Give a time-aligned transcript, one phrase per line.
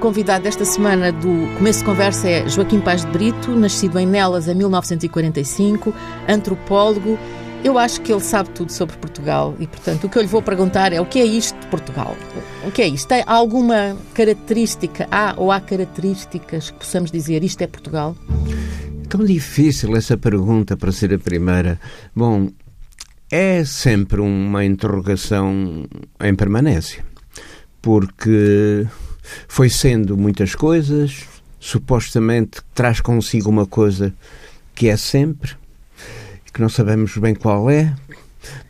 [0.00, 1.28] Convidado desta semana do
[1.58, 5.94] Começo de Conversa é Joaquim Paz de Brito, nascido em Nelas em 1945,
[6.26, 7.18] antropólogo.
[7.62, 10.40] Eu acho que ele sabe tudo sobre Portugal e, portanto, o que eu lhe vou
[10.40, 12.16] perguntar é o que é isto de Portugal?
[12.66, 13.08] O que é isto?
[13.08, 18.16] Tem alguma característica, há ou há características que possamos dizer isto é Portugal?
[19.06, 21.78] Tão difícil essa pergunta para ser a primeira.
[22.16, 22.48] Bom,
[23.30, 25.86] é sempre uma interrogação
[26.22, 27.04] em permanência,
[27.82, 28.86] porque
[29.48, 31.24] foi sendo muitas coisas,
[31.58, 34.12] supostamente traz consigo uma coisa
[34.74, 35.52] que é sempre,
[36.52, 37.94] que não sabemos bem qual é,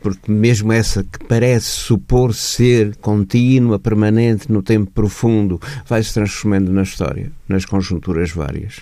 [0.01, 6.71] porque mesmo essa que parece supor ser contínua, permanente, no tempo profundo, vai se transformando
[6.71, 8.79] na história, nas conjunturas várias.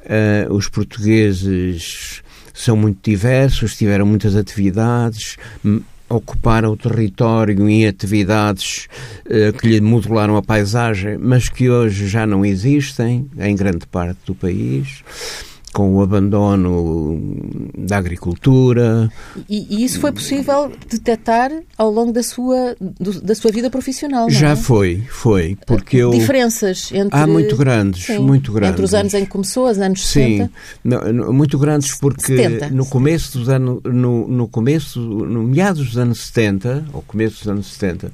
[0.00, 5.36] Uh, os portugueses são muito diversos, tiveram muitas atividades,
[6.08, 8.88] ocuparam o território em atividades
[9.26, 14.18] uh, que lhe modularam a paisagem, mas que hoje já não existem em grande parte
[14.26, 15.02] do país
[15.74, 17.20] com o abandono
[17.76, 19.10] da agricultura.
[19.50, 24.30] E, e isso foi possível detectar ao longo da sua, do, da sua vida profissional,
[24.30, 24.56] Já é?
[24.56, 25.58] foi, foi.
[25.66, 26.12] Porque eu...
[26.12, 27.18] Diferenças entre...
[27.18, 28.74] Há muito grandes, sim, muito grandes.
[28.74, 30.48] Entre os anos em que começou, os anos sim,
[30.84, 31.32] 60?
[31.32, 32.70] muito grandes porque 70.
[32.70, 33.80] no começo dos anos...
[33.84, 38.10] No, no começo, no meados dos anos 70, ou começo dos anos 70, eh,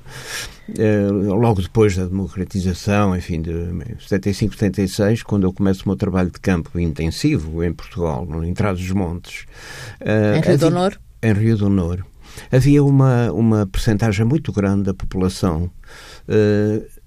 [1.27, 3.53] logo depois da democratização, enfim, de
[4.07, 8.77] 75, 76, quando eu começo o meu trabalho de campo intensivo em Portugal, no Entrado
[8.79, 9.47] dos Montes.
[10.01, 11.01] Uh, em Rio do Honor?
[11.23, 12.05] Em Rio do Honor.
[12.53, 15.71] Havia uma, uma percentagem muito grande da população
[16.29, 17.01] uh,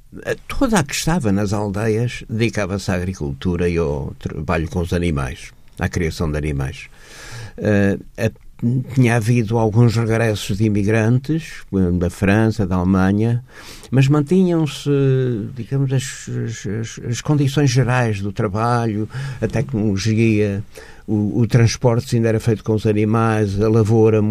[0.47, 5.51] toda a que estava nas aldeias dedicava-se à agricultura e ao trabalho com os animais,
[5.79, 6.87] à criação de animais.
[7.57, 8.29] Uh, a
[8.93, 11.63] tinha havido alguns regressos de imigrantes
[11.99, 13.43] da França, da Alemanha,
[13.91, 14.89] mas mantinham-se,
[15.55, 19.07] digamos, as, as, as, condições gerais do trabalho,
[19.41, 20.63] a tecnologia,
[21.05, 24.21] o, o transporte ainda era feito com os animais, a lavoura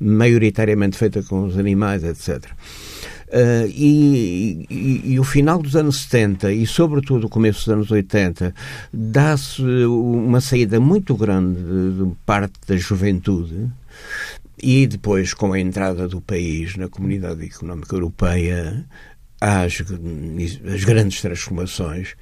[0.00, 2.44] maioritariamente feita com os animais, etc.
[3.28, 7.90] Uh, e, e, e, o final dos anos 70 e, sobretudo, o começo dos anos
[7.90, 8.54] 80
[8.92, 13.68] dá-se uma saída muito grande de, de parte da juventude.
[14.62, 18.86] E depois, com a entrada do país na Comunidade Económica Europeia,
[19.40, 19.82] as,
[20.72, 22.14] as grandes transformações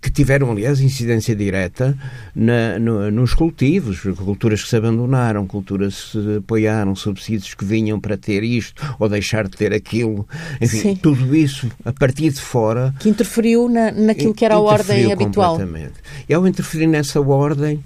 [0.00, 1.96] que tiveram, aliás, incidência direta
[2.34, 8.00] na, no, nos cultivos, culturas que se abandonaram, culturas que se apoiaram, subsídios que vinham
[8.00, 10.26] para ter isto ou deixar de ter aquilo.
[10.60, 10.96] Enfim, Sim.
[10.96, 12.94] tudo isso a partir de fora.
[12.98, 15.58] Que interferiu na, naquilo que era a ordem habitual.
[15.58, 15.94] Completamente.
[16.28, 17.84] E ao interferir nessa ordem,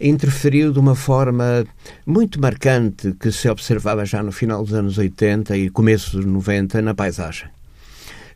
[0.00, 1.66] interferiu de uma forma
[2.06, 6.80] muito marcante que se observava já no final dos anos 80 e começo dos 90
[6.80, 7.55] na paisagem.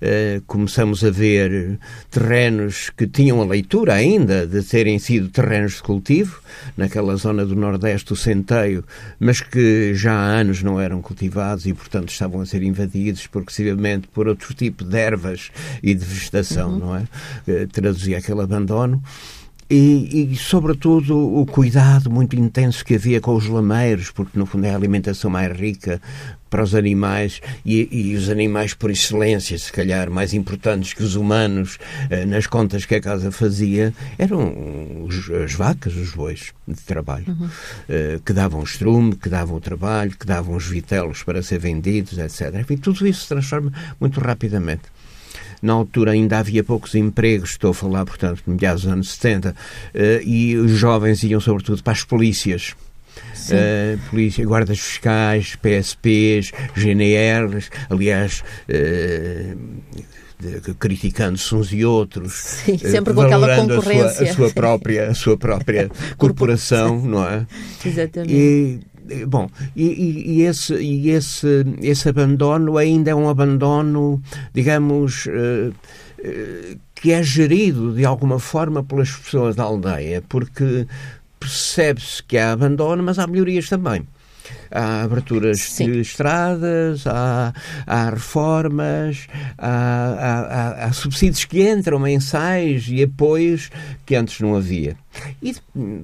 [0.01, 1.79] Uh, começamos a ver
[2.11, 6.41] terrenos que tinham a leitura ainda de terem sido terrenos de cultivo,
[6.77, 8.85] naquela zona do Nordeste do Centeio,
[9.19, 14.09] mas que já há anos não eram cultivados e, portanto, estavam a ser invadidos progressivamente
[14.09, 15.51] por outro tipo de ervas
[15.83, 16.79] e de vegetação, uhum.
[16.79, 17.03] não é?
[17.47, 19.03] Uh, traduzia aquele abandono.
[19.71, 24.67] E, e, sobretudo, o cuidado muito intenso que havia com os lameiros, porque, no fundo,
[24.67, 26.01] é a alimentação mais rica
[26.51, 31.15] para os animais e, e os animais, por excelência, se calhar mais importantes que os
[31.15, 31.79] humanos,
[32.11, 37.27] eh, nas contas que a casa fazia, eram os, as vacas, os bois de trabalho,
[37.29, 37.49] uhum.
[37.89, 42.19] eh, que davam estrume, que davam o trabalho, que davam os vitelos para ser vendidos,
[42.19, 42.53] etc.
[42.61, 44.83] Enfim, tudo isso se transforma muito rapidamente.
[45.63, 49.55] Na altura ainda havia poucos empregos, estou a falar, portanto, meados dos anos 70,
[49.93, 52.75] eh, e os jovens iam sobretudo para as polícias.
[53.51, 59.57] Uh, polícia, guardas fiscais, PSPs, GNRs, aliás, uh,
[60.79, 64.07] criticando-se uns e outros, Sim, sempre com aquela concorrência.
[64.07, 67.47] A sua, a sua própria, a sua própria corporação, não é?
[67.85, 68.33] Exatamente.
[68.33, 68.81] E,
[69.27, 74.23] Bom, e, e, esse, e esse, esse abandono ainda é um abandono,
[74.55, 80.87] digamos, uh, uh, que é gerido de alguma forma pelas pessoas da aldeia, porque
[81.39, 84.07] percebe-se que há abandono, mas há melhorias também
[84.71, 85.91] há aberturas Sim.
[85.91, 87.53] de estradas, há,
[87.87, 89.27] há reformas,
[89.59, 93.71] há, há, há, subsídios que entram, mensais e apoios
[94.07, 94.97] que antes não havia.
[95.43, 95.55] E,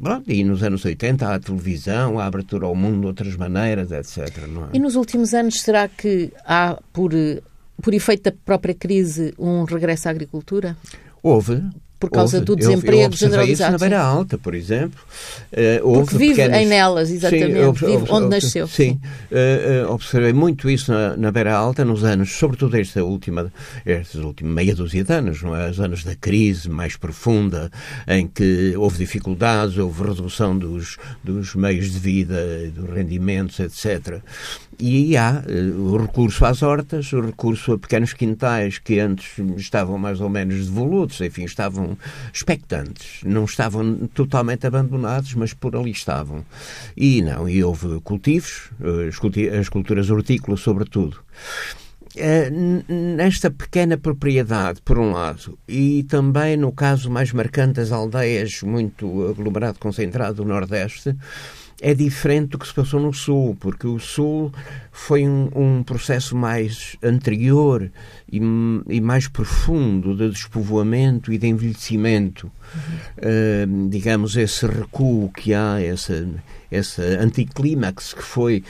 [0.03, 3.37] pronto, e nos anos 80 há a televisão, há a abertura ao mundo de outras
[3.37, 4.37] maneiras, etc.
[4.39, 4.77] É?
[4.77, 7.13] E nos últimos anos, será que há, por,
[7.81, 10.77] por efeito da própria crise, um regresso à agricultura?
[11.23, 11.63] Houve,
[11.99, 13.53] por causa houve, do desemprego eu generalizado.
[13.53, 15.01] Isso na Beira Alta, por exemplo.
[15.53, 16.61] Uh, Porque vive pequenas...
[16.61, 18.69] em Nelas, exatamente, sim, vive ob, onde nasceu.
[18.69, 19.01] Sim,
[19.31, 23.51] uh, observei muito isso na, na, Beira Alta nos anos, sobretudo esta última,
[23.85, 25.71] estes últimos meia dúzia de anos, não é?
[25.71, 27.71] os anos da crise mais profunda,
[28.07, 32.37] em que houve dificuldades, houve redução dos, dos meios de vida,
[32.75, 34.21] dos rendimentos, etc.
[34.79, 39.97] E há uh, o recurso às hortas, o recurso a pequenos quintais que antes estavam
[39.97, 41.97] mais ou menos devolutos, enfim, estavam
[42.33, 46.45] expectantes, não estavam totalmente abandonados, mas por ali estavam.
[46.97, 49.09] E não, e houve cultivos, uh,
[49.59, 51.19] as culturas hortícolas sobretudo.
[52.17, 58.63] Uh, nesta pequena propriedade, por um lado, e também no caso mais marcante das aldeias
[58.63, 61.15] muito aglomerado concentrado do Nordeste,
[61.81, 64.53] é diferente do que se passou no Sul, porque o Sul
[64.97, 67.93] foi um, um processo mais anterior
[68.33, 68.41] e,
[68.89, 72.51] e, mais profundo de despovoamento e de envelhecimento.
[72.75, 73.85] Uhum.
[73.85, 76.27] Uh, digamos, esse recuo que há, essa,
[76.71, 78.65] essa anticlímax que foi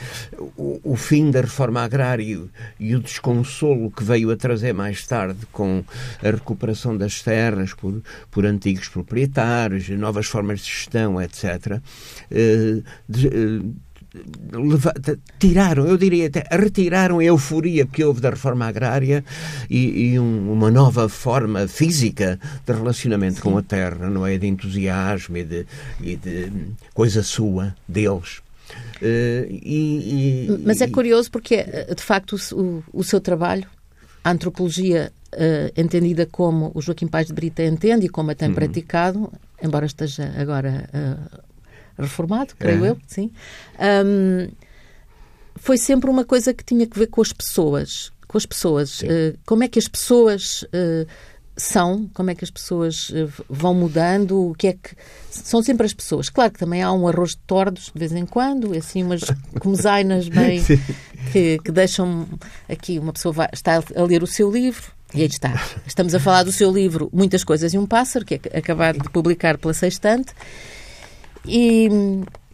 [0.57, 2.47] o, o, fim da reforma agrária
[2.77, 5.83] e o desconsolo que veio a trazer mais tarde com
[6.21, 11.81] a recuperação das terras por, por antigos proprietários, novas formas de gestão, etc.
[12.29, 13.75] Uh, de, uh,
[15.39, 19.23] tiraram, eu diria até, retiraram a euforia que houve da reforma agrária
[19.69, 23.41] e, e um, uma nova forma física de relacionamento Sim.
[23.41, 24.37] com a terra, não é?
[24.37, 25.65] De entusiasmo e de,
[26.01, 26.51] e de
[26.93, 28.41] coisa sua, deles.
[29.01, 33.67] Uh, e, e, Mas é curioso porque, eh, de facto, o, o seu trabalho,
[34.23, 38.49] a antropologia uh, entendida como o Joaquim Paz de Brita entende e como a tem
[38.49, 38.55] uhum.
[38.55, 39.31] praticado,
[39.61, 41.46] embora esteja agora uh,
[41.97, 42.89] reformado, creio é.
[42.89, 43.31] eu, sim.
[44.05, 44.49] Um,
[45.57, 48.11] foi sempre uma coisa que tinha que ver com as pessoas.
[48.27, 49.01] Com as pessoas.
[49.01, 51.07] Uh, como é que as pessoas uh,
[51.55, 54.95] são, como é que as pessoas uh, vão mudando, o que é que.
[55.31, 56.29] São sempre as pessoas.
[56.29, 59.21] Claro que também há um arroz de tordos de vez em quando, e assim umas
[59.59, 60.63] comesainas bem.
[61.31, 62.27] que, que, deixam.
[62.69, 64.91] Aqui uma pessoa vai, está a ler o seu livro.
[65.13, 65.53] E aí está.
[65.85, 69.09] Estamos a falar do seu livro Muitas Coisas e um Pássaro, que é acabado de
[69.09, 70.33] publicar pela Sextante.
[71.47, 71.89] E,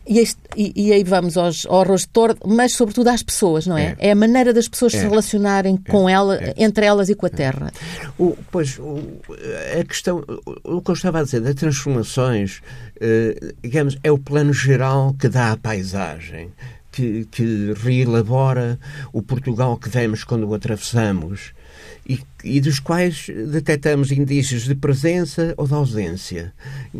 [0.07, 3.65] e, este, e, e, aí vamos aos, ao arroz de tordo, mas sobretudo às pessoas,
[3.65, 3.95] não é?
[3.99, 4.99] É, é a maneira das pessoas é.
[4.99, 5.91] se relacionarem é.
[5.91, 6.53] com ela, é.
[6.57, 7.71] entre elas e com a terra.
[8.17, 8.99] O, pois, o,
[9.79, 12.61] a questão, o, o, que eu estava a dizer das transformações,
[12.99, 16.51] eh, digamos, é o plano geral que dá à paisagem.
[16.91, 18.77] Que, que reelabora
[19.11, 21.51] o Portugal que vemos quando o atravessamos
[22.07, 26.53] e, e, dos quais detectamos indícios de presença ou de ausência.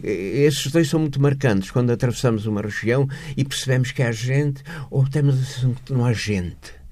[0.04, 5.08] Esses dois são muito marcantes quando atravessamos uma região e percebemos que há gente ou
[5.08, 6.84] temos a sensação que não há gente.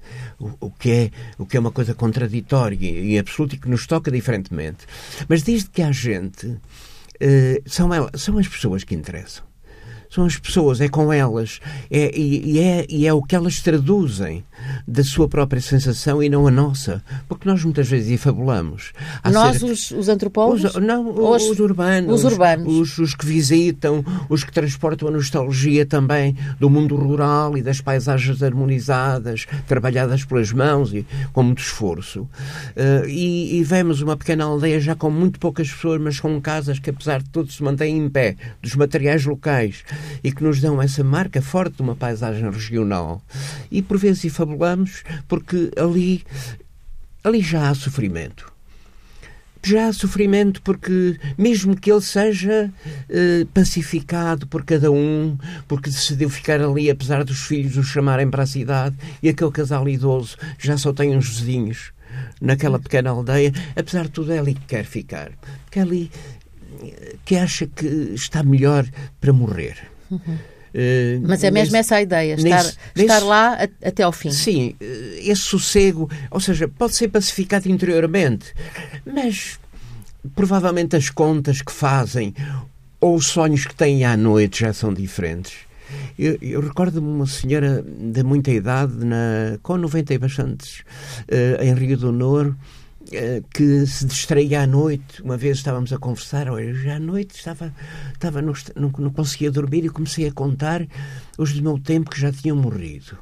[0.60, 4.10] O, que é, o que é uma coisa contraditória e absoluta e que nos toca
[4.10, 4.86] diferentemente.
[5.28, 6.58] Mas desde que há gente,
[7.20, 9.44] eh, são, são as pessoas que interessam
[10.12, 11.58] são as pessoas, é com elas,
[11.90, 14.44] é, e, é, e é o que elas traduzem
[14.86, 18.92] da sua própria sensação e não a nossa, porque nós muitas vezes infabulamos.
[19.30, 20.64] Nós, os, os, antropólogos?
[20.64, 22.12] Os, não, os, os, urbanos.
[22.12, 22.72] Os urbanos.
[22.72, 27.80] Os, os, que visitam, os que transportam a nostalgia também do mundo rural e das
[27.80, 32.22] paisagens harmonizadas, trabalhadas pelas mãos e com muito esforço.
[32.22, 36.78] Uh, e, e vemos uma pequena aldeia já com muito poucas pessoas, mas com casas
[36.78, 39.84] que, apesar de tudo, se mantêm em pé, dos materiais locais
[40.22, 43.22] e que nos dão essa marca forte de uma paisagem regional.
[43.70, 44.51] E por vezes fabulamos
[45.28, 46.24] porque ali,
[47.24, 48.52] ali já há sofrimento
[49.64, 52.72] já há sofrimento porque, mesmo que ele seja
[53.08, 58.42] eh, pacificado por cada um, porque decidiu ficar ali apesar dos filhos o chamarem para
[58.42, 61.92] a cidade e aquele casal idoso já só tem uns vizinhos
[62.40, 65.30] naquela pequena aldeia, apesar de tudo é ali que quer ficar.
[65.64, 66.10] Porque é ali
[67.24, 68.84] que acha que está melhor
[69.20, 69.76] para morrer.
[70.10, 70.38] Uhum.
[70.74, 74.02] Uh, Mas é mesmo nesse, essa a ideia, estar, nesse, estar nesse, lá a, até
[74.02, 74.30] ao fim.
[74.30, 78.54] Sim, eh, esse sossego, ou seja, pode ser pacificado interiormente,
[79.04, 79.58] mas
[80.34, 82.34] provavelmente as contas que fazem
[83.00, 85.54] ou os sonhos que têm à noite já são diferentes.
[86.18, 90.80] Eu, eu recordo-me uma senhora de muita idade, na, com 90 e bastantes,
[91.28, 92.54] uh, em Rio do eh,
[93.52, 95.22] que se distraía à noite.
[95.22, 97.72] Uma vez estávamos a conversar, olha, já à noite estava,
[98.12, 100.86] estava não, não conseguia dormir e comecei a contar
[101.38, 103.18] os do meu tempo que já tinham morrido.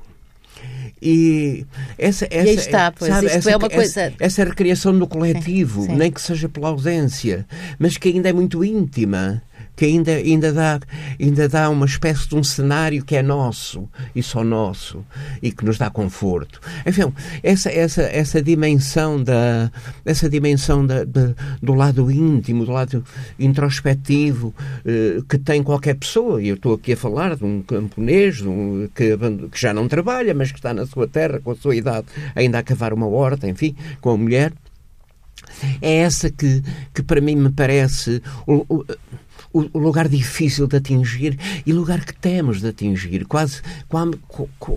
[1.00, 1.64] E
[1.96, 4.00] essa, essa e aí está, pois, sabe, essa, é uma coisa...
[4.02, 5.96] essa, essa recriação do coletivo, sim, sim.
[5.96, 7.46] nem que seja pela ausência,
[7.78, 9.42] mas que ainda é muito íntima,
[9.80, 10.78] que ainda, ainda, dá,
[11.18, 15.02] ainda dá uma espécie de um cenário que é nosso e só nosso
[15.42, 16.60] e que nos dá conforto.
[16.84, 17.10] Enfim,
[17.42, 19.72] essa, essa, essa dimensão, da,
[20.04, 21.02] essa dimensão da,
[21.62, 23.02] do lado íntimo, do lado
[23.38, 28.36] introspectivo eh, que tem qualquer pessoa, e eu estou aqui a falar de um camponês
[28.36, 29.16] de um, que,
[29.50, 32.58] que já não trabalha, mas que está na sua terra, com a sua idade, ainda
[32.58, 34.52] a cavar uma horta, enfim, com a mulher
[35.80, 36.62] é essa que,
[36.94, 38.84] que para mim me parece o, o,
[39.52, 44.12] o lugar difícil de atingir e o lugar que temos de atingir, quase, quase,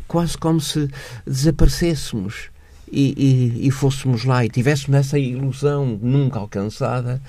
[0.08, 0.89] quase como se
[1.25, 2.51] desaparecêssemos.
[2.92, 7.20] E, e, e, fôssemos lá e tivéssemos essa ilusão nunca alcançada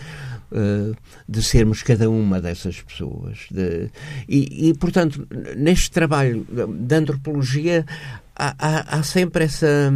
[0.52, 0.94] uh,
[1.26, 3.46] de sermos cada uma dessas pessoas.
[3.50, 3.90] De,
[4.28, 7.86] e, e, portanto, neste trabalho de antropologia
[8.36, 9.90] há, há, há sempre essa,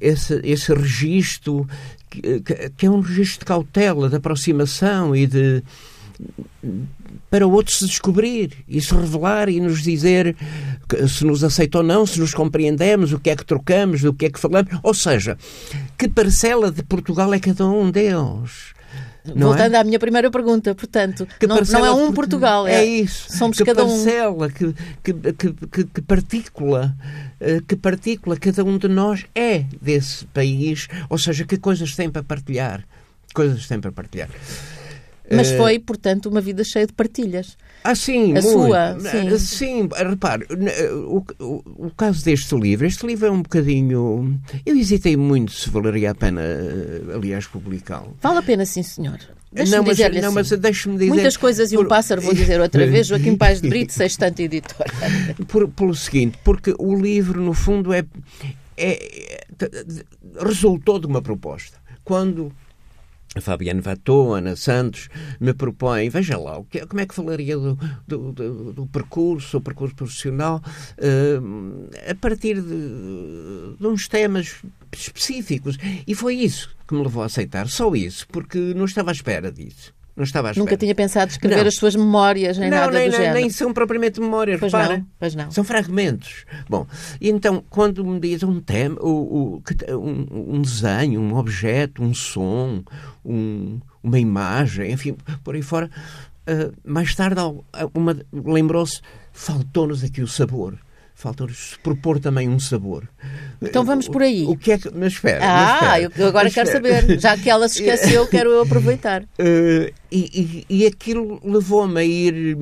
[0.00, 1.68] esse, esse registro
[2.10, 2.40] que,
[2.76, 5.62] que, é um registro de cautela, de aproximação e de
[7.30, 10.36] para o outro se descobrir e se revelar e nos dizer
[11.08, 14.26] se nos aceita ou não, se nos compreendemos, o que é que trocamos, o que
[14.26, 14.70] é que falamos.
[14.82, 15.36] Ou seja,
[15.96, 18.74] que parcela de Portugal é cada um deles?
[19.34, 19.78] Não Voltando é?
[19.78, 23.26] à minha primeira pergunta, portanto, não, não, é um Portugal, é, é isso.
[23.30, 24.50] Somos que cada parcela, um.
[24.50, 24.72] Que,
[25.12, 26.96] que, que, que partícula,
[27.40, 32.08] eh, que partícula cada um de nós é desse país, ou seja, que coisas tem
[32.08, 32.84] para partilhar.
[33.34, 34.30] Coisas tem para partilhar.
[35.30, 37.56] Mas eh, foi, portanto, uma vida cheia de partilhas.
[37.84, 38.48] Ah, sim, a muito.
[38.48, 38.98] sua.
[39.00, 40.46] Sim, sim repare,
[41.06, 44.40] o, o, o, caso deste livro, este livro é um bocadinho.
[44.64, 48.16] Eu hesitei muito se valeria a pena, eh, aliás, publicá-lo.
[48.20, 49.18] Vale a pena, sim, senhor.
[49.50, 50.34] Não mas, não, assim.
[50.34, 51.08] mas deixe-me dizer.
[51.10, 54.86] Muitas coisas e um pássaro, vou dizer outra vez, Joaquim Paz de Brito, sextante editor.
[55.48, 58.04] Por, pelo seguinte, porque o livro, no fundo, é,
[58.76, 59.46] é,
[60.38, 61.78] resultou de uma proposta.
[62.04, 62.52] Quando
[63.34, 65.08] a Fabiana Vatô, Ana Santos,
[65.38, 69.94] me propõem, veja lá, como é que falaria do, do, do, do percurso, o percurso
[69.94, 70.62] profissional,
[70.98, 75.78] uh, a partir de, de uns temas específicos.
[76.06, 79.52] E foi isso que me levou a aceitar, só isso, porque não estava à espera
[79.52, 79.92] disso.
[80.18, 80.64] Não estava à espera.
[80.64, 81.68] Nunca tinha pensado escrever não.
[81.68, 83.34] as suas memórias, nem não, nada nem, do género.
[83.34, 84.98] Nem são propriamente memórias, pois repara.
[84.98, 85.48] Não, pois não.
[85.52, 86.44] São fragmentos.
[86.68, 86.88] Bom,
[87.20, 89.62] e então, quando me diz um tema, um,
[90.32, 92.82] um desenho, um objeto, um som,
[93.24, 95.88] um, uma imagem, enfim, por aí fora,
[96.48, 97.40] uh, mais tarde
[98.32, 99.00] lembrou-se,
[99.32, 100.76] faltou-nos aqui o sabor
[101.18, 103.08] falta-nos propor também um sabor.
[103.60, 104.44] Então vamos por aí.
[104.44, 104.88] O, o que é que.
[104.94, 105.40] Mas espera.
[105.42, 107.00] Ah, mas espera, eu agora quero espera.
[107.00, 107.20] saber.
[107.20, 109.24] Já que ela se esqueceu, quero eu aproveitar.
[109.24, 112.56] Uh, e, e, e aquilo levou-me a ir.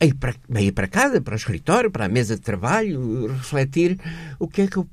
[0.00, 3.26] A ir, para, a ir para casa, para o escritório, para a mesa de trabalho,
[3.26, 3.98] refletir
[4.38, 4.88] o que é que eu,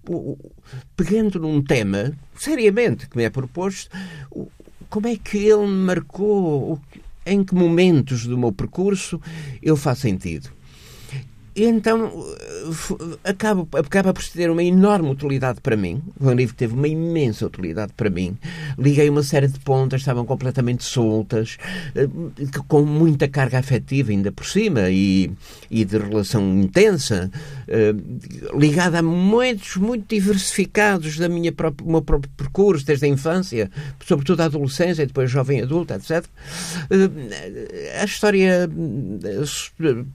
[0.98, 3.88] pegando num tema, seriamente, que me é proposto,
[4.90, 6.82] como é que ele me marcou,
[7.24, 9.22] em que momentos do meu percurso
[9.62, 10.50] ele faz sentido.
[11.56, 12.12] Então
[13.24, 16.02] acaba, acaba por ter uma enorme utilidade para mim.
[16.20, 18.38] O livro teve uma imensa utilidade para mim.
[18.78, 21.58] Liguei uma série de pontas, estavam completamente soltas,
[21.96, 22.10] eh,
[22.68, 25.32] com muita carga afetiva ainda por cima e,
[25.72, 27.32] e de relação intensa,
[27.70, 27.96] eh,
[28.54, 33.72] ligada a momentos muito diversificados da minha própria, meu próprio percurso, desde a infância,
[34.06, 36.26] sobretudo a adolescência e depois jovem adulta, etc.
[36.90, 38.70] Eh, a história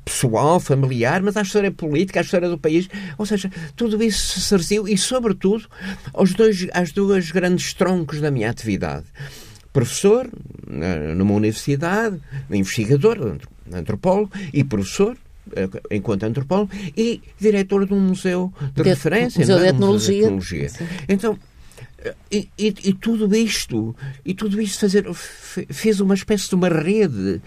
[0.05, 2.89] pessoal, familiar, mas à história política, à história do país.
[3.17, 5.69] Ou seja, tudo isso se serviu e, sobretudo,
[6.13, 9.07] aos dois, às duas grandes troncos da minha atividade.
[9.73, 10.29] Professor
[11.17, 12.21] numa universidade,
[12.51, 13.39] investigador,
[13.73, 15.17] antropólogo e professor
[15.55, 19.61] eh, enquanto antropólogo e diretor de um museu de, de referência, museu é?
[19.61, 20.31] de etnologia.
[20.31, 21.05] Museu de etnologia.
[21.09, 21.39] Então,
[22.31, 23.95] e, e, e, tudo isto,
[24.25, 27.43] e tudo isto fazer, fez uma espécie de uma rede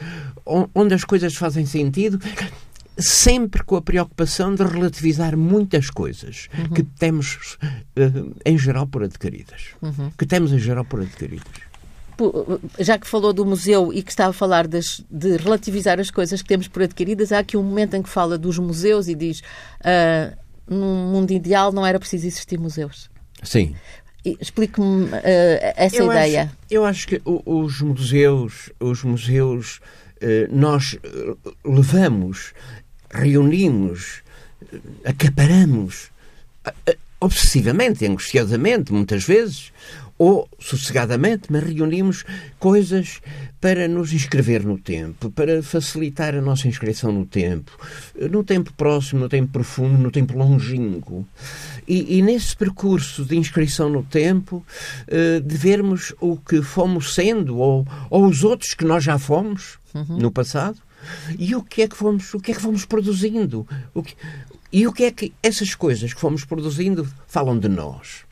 [0.46, 2.20] onde as coisas fazem sentido
[2.98, 6.70] sempre com a preocupação de relativizar muitas coisas uhum.
[6.70, 7.58] que temos
[7.98, 9.70] uh, em geral por adquiridas.
[9.82, 10.12] Uhum.
[10.18, 11.74] Que temos em geral por adquiridas.
[12.80, 16.42] Já que falou do museu e que estava a falar das, de relativizar as coisas
[16.42, 19.40] que temos por adquiridas, há aqui um momento em que fala dos museus e diz
[19.40, 23.10] uh, num mundo ideal não era preciso existir museus.
[23.42, 23.76] Sim.
[24.24, 25.10] Explique-me uh,
[25.76, 26.44] essa eu ideia.
[26.44, 29.78] Acho, eu acho que os museus, os museus,
[30.22, 30.98] uh, nós
[31.66, 32.54] levamos
[33.14, 34.22] reunimos,
[35.06, 36.12] acaparamos
[37.20, 39.72] obsessivamente, angustiosamente, muitas vezes,
[40.18, 42.24] ou sossegadamente, mas reunimos
[42.60, 43.22] coisas
[43.60, 47.72] para nos inscrever no tempo, para facilitar a nossa inscrição no tempo,
[48.30, 51.26] no tempo próximo, no tempo profundo, no tempo longínquo.
[51.88, 54.66] E, e nesse percurso de inscrição no tempo,
[55.08, 59.78] eh, de vermos o que fomos sendo, ou, ou os outros que nós já fomos
[59.94, 60.18] uhum.
[60.18, 60.78] no passado,
[61.38, 63.68] E o que é que fomos, o que é que fomos produzindo?
[63.94, 64.16] O que,
[64.72, 68.24] e o que é que essas coisas que fomos produzindo falam de nós?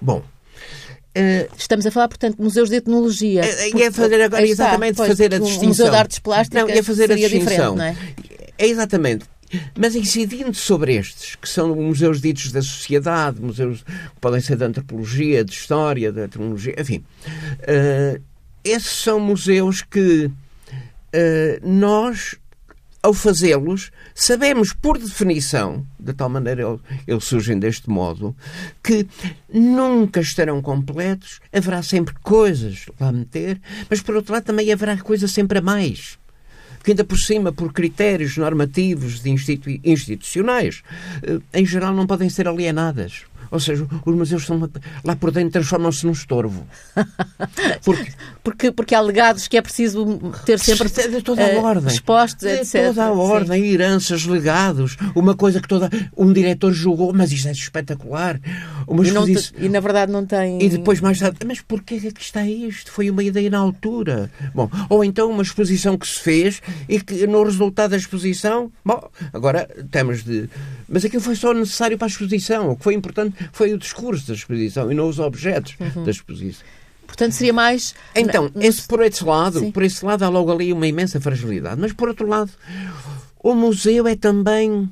[0.00, 0.22] Bom,
[1.16, 3.42] Uh, Estamos a falar, portanto, de museus de etnologia.
[3.44, 5.68] É, é fazer agora exatamente está, fazer a distinção.
[5.68, 7.80] Museu de Artes Plásticas não, é fazer a distinção.
[7.80, 7.96] É?
[8.58, 8.66] é?
[8.66, 9.24] exatamente.
[9.78, 14.64] Mas incidindo sobre estes, que são museus ditos da sociedade, museus que podem ser de
[14.64, 18.20] antropologia, de história, de etnologia, enfim, uh,
[18.64, 20.32] esses são museus que uh,
[21.62, 22.36] nós
[23.04, 28.34] ao fazê-los, sabemos por definição, de tal maneira eles surgem deste modo,
[28.82, 29.06] que
[29.52, 34.96] nunca estarão completos, haverá sempre coisas lá a meter, mas por outro lado também haverá
[34.96, 36.18] coisa sempre a mais.
[36.82, 40.82] Que ainda por cima, por critérios normativos de institu institucionais,
[41.22, 43.24] eh, em geral não podem ser alienadas.
[43.50, 44.70] Ou seja, os museus estão
[45.04, 46.66] lá por dentro transformam-se num estorvo.
[47.84, 51.92] Porque, porque, porque há legados que é preciso ter sempre de toda a uh, ordem.
[51.92, 52.88] expostos, de etc.
[52.88, 53.68] toda a ordem, Sim.
[53.68, 58.40] heranças, legados, uma coisa que toda um diretor julgou, mas isto é espetacular.
[58.86, 60.62] Uma e, não te, e na verdade não tem.
[60.62, 62.90] E depois mais tarde, mas porquê é que está isto?
[62.90, 64.30] Foi uma ideia na altura.
[64.54, 69.10] Bom, ou então uma exposição que se fez e que no resultado da exposição, bom,
[69.32, 70.48] agora temos de.
[70.88, 72.70] Mas aquilo foi só necessário para a exposição.
[72.70, 76.04] O que foi importante foi o discurso da exposição e não os objetos uhum.
[76.04, 76.64] da exposição.
[77.06, 77.94] Portanto, seria mais.
[78.14, 79.70] Então, esse, por esse lado, Sim.
[79.70, 81.80] por esse lado há logo ali uma imensa fragilidade.
[81.80, 82.50] Mas por outro lado,
[83.42, 84.90] o museu é também.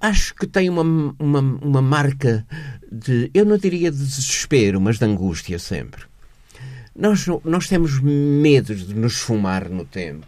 [0.00, 0.82] Acho que tem uma,
[1.18, 2.46] uma, uma marca
[2.90, 3.30] de.
[3.34, 6.02] Eu não diria de desespero, mas de angústia sempre.
[6.94, 10.26] Nós, nós temos medo de nos fumar no tempo.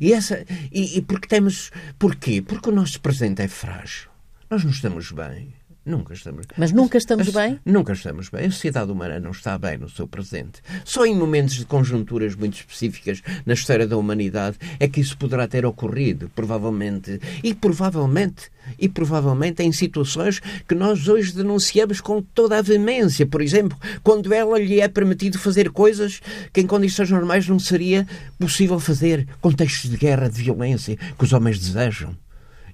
[0.00, 1.70] E, essa, e, e porque temos.
[1.98, 2.40] Porquê?
[2.40, 4.08] Porque o nosso presente é frágil.
[4.48, 5.52] Nós não estamos bem.
[5.84, 7.58] Nunca estamos Mas nunca estamos bem?
[7.64, 8.46] Nunca estamos bem.
[8.46, 10.62] A sociedade humana não está bem no seu presente.
[10.84, 15.48] Só em momentos de conjunturas muito específicas na história da humanidade é que isso poderá
[15.48, 17.20] ter ocorrido, provavelmente.
[17.42, 18.48] E provavelmente,
[18.78, 23.26] e provavelmente em situações que nós hoje denunciamos com toda a veemência.
[23.26, 26.20] Por exemplo, quando ela lhe é permitido fazer coisas
[26.52, 28.06] que em condições normais não seria
[28.38, 29.26] possível fazer.
[29.40, 32.16] Contextos de guerra, de violência que os homens desejam.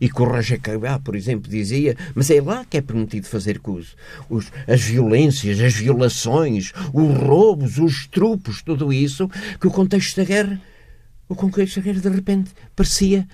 [0.01, 3.61] E que o Roger Cabá, por exemplo, dizia, mas é lá que é permitido fazer
[3.67, 3.97] os,
[4.31, 9.29] os, as violências, as violações, os roubos, os trupos, tudo isso,
[9.61, 10.61] que o contexto da guerra,
[11.29, 13.27] o contexto da guerra de repente parecia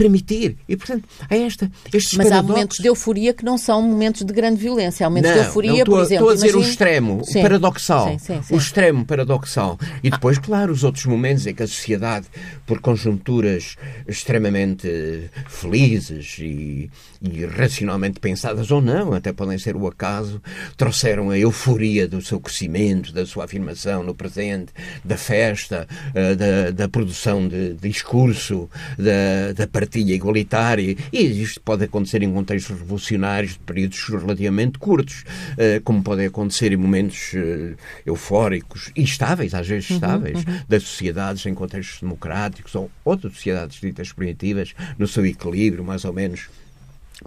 [0.00, 0.56] permitir.
[0.66, 4.32] E, portanto, há esta, estes Mas há momentos de euforia que não são momentos de
[4.32, 5.06] grande violência.
[5.06, 6.14] Há momentos não, de euforia, não, por exemplo.
[6.14, 6.64] Estou a dizer imagine...
[6.64, 7.38] o extremo, sim.
[7.38, 8.08] o paradoxal.
[8.08, 9.78] Sim, sim, sim, o extremo paradoxal.
[10.02, 10.40] E depois, ah.
[10.40, 12.26] claro, os outros momentos em que a sociedade,
[12.66, 13.76] por conjunturas
[14.08, 20.40] extremamente felizes e, e racionalmente pensadas ou não, até podem ser o acaso,
[20.76, 24.72] trouxeram a euforia do seu crescimento, da sua afirmação no presente,
[25.04, 31.84] da festa, eh, da, da produção de discurso, da, da partilha igualitária, e isto pode
[31.84, 35.24] acontecer em contextos revolucionários de períodos relativamente curtos,
[35.58, 37.74] eh, como pode acontecer em momentos eh,
[38.06, 40.60] eufóricos e estáveis, às vezes estáveis, uhum, uhum.
[40.68, 46.12] das sociedades em contextos democráticos ou outras sociedades ditas primitivas, no seu equilíbrio, mais ou
[46.12, 46.48] menos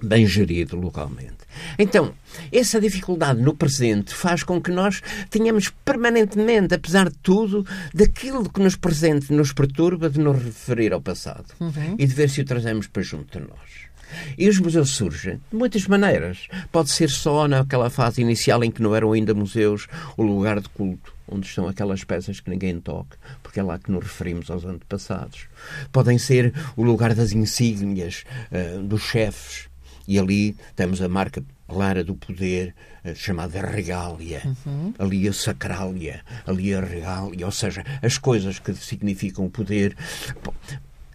[0.01, 1.43] bem gerido localmente.
[1.77, 2.13] Então,
[2.51, 8.62] essa dificuldade no presente faz com que nós tenhamos permanentemente, apesar de tudo, daquilo que
[8.62, 11.95] nos presente nos perturba de nos referir ao passado uhum.
[11.97, 13.93] e de ver se o trazemos para junto de nós.
[14.38, 16.47] E os museus surgem de muitas maneiras.
[16.71, 20.69] Pode ser só naquela fase inicial em que não eram ainda museus o lugar de
[20.69, 24.65] culto, onde estão aquelas peças que ninguém toca, porque é lá que nos referimos aos
[24.65, 25.47] antepassados.
[25.91, 29.67] Podem ser o lugar das insígnias, uh, dos chefes,
[30.08, 34.42] e ali temos a marca clara do poder eh, chamada regália.
[34.66, 34.94] Uhum.
[35.00, 39.96] Ali a sacrália, ali a regália, ou seja, as coisas que significam o poder.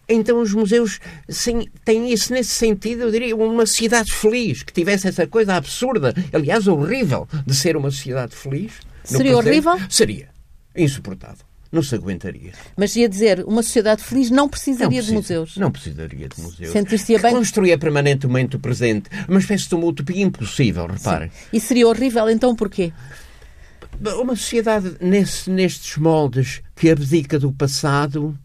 [0.09, 1.01] Então os museus
[1.85, 6.66] têm isso nesse sentido, eu diria, uma sociedade feliz, que tivesse essa coisa absurda, aliás,
[6.66, 8.72] horrível, de ser uma sociedade feliz.
[9.05, 9.79] Seria horrível?
[9.90, 10.31] Seria.
[10.74, 12.52] Insuportável não se aguentaria.
[12.76, 15.57] Mas ia dizer, uma sociedade feliz não precisaria não precisa, de museus.
[15.57, 16.72] Não precisaria de museus.
[16.72, 17.33] Sentir-se bem.
[17.33, 19.11] Construía permanentemente o presente.
[19.28, 21.31] Uma espécie de uma utopia impossível, reparem.
[21.52, 22.92] E seria horrível, então porquê?
[24.20, 28.38] Uma sociedade nesse, nestes moldes que abdica do passado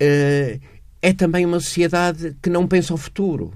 [0.00, 0.60] uh,
[1.02, 3.52] é também uma sociedade que não pensa o futuro.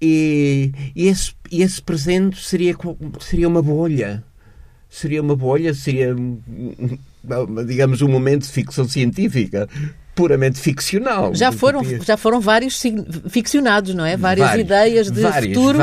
[0.00, 2.74] E, e, esse, e esse presente seria,
[3.20, 4.24] seria uma bolha.
[4.88, 6.16] Seria uma bolha, seria
[7.66, 9.68] digamos, um momento de ficção científica.
[10.18, 11.32] Puramente ficcional.
[11.32, 12.82] Já foram, já foram vários
[13.28, 14.16] ficcionados, não é?
[14.16, 15.78] Várias vários, ideias de vários, futuro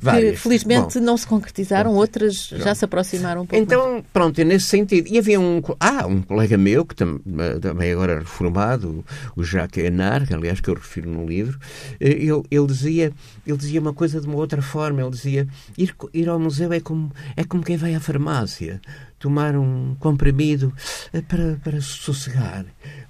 [0.00, 2.64] vários, que felizmente Bom, não se concretizaram, bom, outras pronto.
[2.64, 3.62] já se aproximaram um pouco.
[3.62, 4.04] Então, mais.
[4.12, 5.06] pronto, nesse sentido.
[5.08, 9.04] E havia um, ah, um colega meu, que também agora reformado,
[9.36, 11.56] o Jacques Enar, que aliás que eu refiro no livro,
[12.00, 13.12] eh, ele, ele, dizia,
[13.46, 15.00] ele dizia uma coisa de uma outra forma.
[15.00, 15.46] Ele dizia:
[15.78, 18.80] ir, ir ao museu é como, é como quem vai à farmácia
[19.18, 20.72] tomar um comprimido
[21.12, 22.64] eh, para, para sossegar,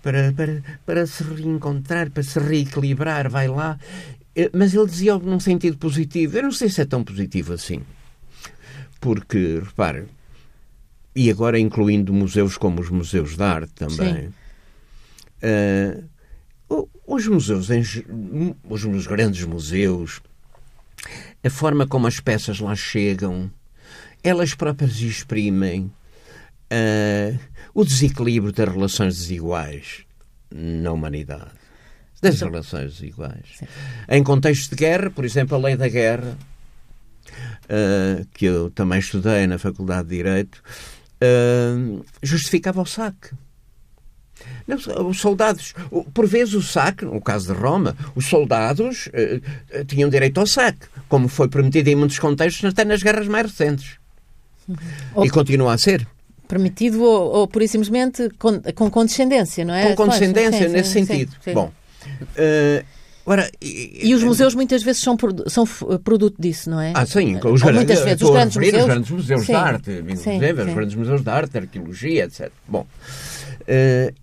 [0.07, 3.77] para, para, para se reencontrar, para se reequilibrar, vai lá.
[4.37, 6.37] Eh, mas ele dizia num sentido positivo.
[6.37, 7.83] Eu não sei se é tão positivo assim.
[9.01, 10.05] Porque, repare,
[11.15, 14.33] e agora incluindo museus como os museus de arte também,
[15.43, 20.21] uh, os museus, os, os grandes museus,
[21.43, 23.51] a forma como as peças lá chegam,
[24.23, 25.91] elas próprias exprimem
[26.73, 27.39] uh,
[27.75, 30.05] o desequilíbrio das relações desiguais
[30.51, 31.51] na humanidade.
[32.23, 33.45] Das então, relações desiguais.
[33.59, 33.67] Sim.
[34.09, 36.37] Em contexto de guerra, por exemplo, a lei da guerra,
[37.65, 40.63] uh, que eu também estudei na Faculdade de Direito,
[41.23, 43.31] uh, justificava o saque.
[44.67, 44.77] Não,
[45.09, 45.75] os soldados,
[46.13, 50.87] por vezes o saque, no caso de Roma, os soldados uh, tinham direito ao saque,
[51.09, 53.99] como foi permitido em muitos contextos, até nas guerras mais recentes.
[54.69, 55.25] Uhum.
[55.25, 56.07] E continua a ser.
[56.49, 59.89] Permitido ou, ou pura e simplesmente com, com condescendência, não é?
[59.89, 61.33] Com condescendência, sim, nesse sim, sentido.
[61.43, 61.73] Sim, Bom,
[62.13, 62.97] uh,
[63.29, 65.17] Ora, e, e, os museus muitas vezes são,
[65.49, 65.67] são
[66.05, 66.93] produto disso, não é?
[66.95, 67.37] Ah, sim.
[67.45, 68.81] Os, muitas vezes, os grandes museus.
[68.81, 70.39] Os grandes museus sim, de arte, sim.
[70.39, 72.53] os grandes museus de arte, arqueologia, etc.
[72.69, 72.87] Bom,
[73.63, 74.15] uh,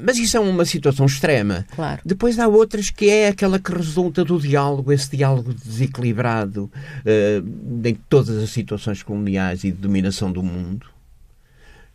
[0.00, 1.66] mas isso é uma situação extrema.
[1.74, 2.00] Claro.
[2.04, 7.94] Depois há outras que é aquela que resulta do diálogo, esse diálogo desequilibrado uh, em
[8.08, 10.86] todas as situações coloniais e de dominação do mundo,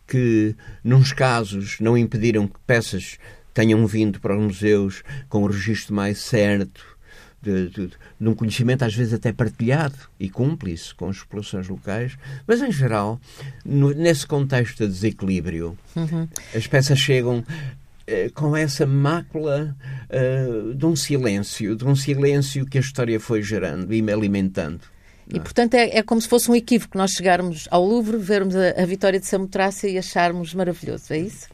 [0.07, 3.17] que, nos casos, não impediram que peças
[3.53, 6.95] tenham vindo para os museus com o registro mais certo,
[7.41, 7.87] de, de,
[8.19, 12.71] de, um conhecimento às vezes até partilhado e cúmplice com as populações locais, mas em
[12.71, 13.19] geral,
[13.63, 16.27] no, nesse contexto de desequilíbrio, uhum.
[16.55, 17.43] as peças chegam
[18.07, 19.75] eh, com essa mácula
[20.09, 24.81] uh, de um silêncio, de um silêncio que a história foi gerando e me alimentando.
[25.27, 28.81] E, portanto, é, é, como se fosse um equívoco nós chegarmos ao Louvre, vermos a,
[28.81, 31.47] a vitória de Samotrácia e acharmos maravilhoso, é isso?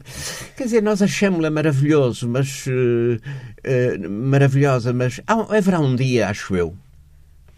[0.56, 2.66] Quer dizer, nós achamos-la maravilhoso, mas...
[2.66, 3.18] Uh,
[3.62, 6.74] uh, maravilhosa, mas há, haverá um dia, acho eu,